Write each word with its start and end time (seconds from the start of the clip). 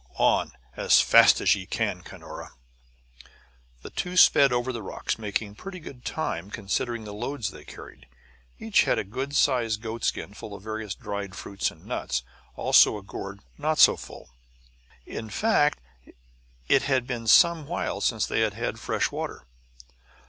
"On, 0.17 0.53
as 0.75 0.99
fast 0.99 1.39
as 1.41 1.53
ye 1.53 1.67
can, 1.67 2.01
Cunora!" 2.01 2.53
The 3.83 3.91
two 3.91 4.17
sped 4.17 4.51
over 4.51 4.73
the 4.73 4.81
rocks, 4.81 5.19
making 5.19 5.53
pretty 5.53 5.79
good 5.79 6.03
time 6.03 6.49
considering 6.49 7.03
the 7.03 7.13
loads 7.13 7.51
they 7.51 7.63
carried. 7.63 8.07
Each 8.57 8.85
had 8.85 8.97
a 8.97 9.03
good 9.03 9.35
sized 9.35 9.83
goatskin 9.83 10.33
full 10.33 10.55
of 10.55 10.63
various 10.63 10.95
dried 10.95 11.35
fruits 11.35 11.69
and 11.69 11.85
nuts, 11.85 12.23
also 12.55 12.97
a 12.97 13.03
gourd 13.03 13.41
not 13.59 13.77
so 13.77 13.95
full. 13.95 14.31
In 15.05 15.29
fact, 15.29 15.77
it 16.67 16.81
had 16.81 17.05
been 17.05 17.27
some 17.27 17.67
while 17.67 18.01
since 18.01 18.25
they 18.25 18.39
had 18.39 18.55
had 18.55 18.79
fresh 18.79 19.11
water. 19.11 19.45